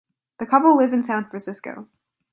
The 0.39 0.47
couple 0.47 0.75
live 0.75 0.93
in 0.93 1.03
San 1.03 1.25
Francisco. 1.25 1.87